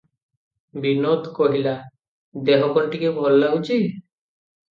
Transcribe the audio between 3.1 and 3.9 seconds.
ଭଲ ଲାଗୁଚି?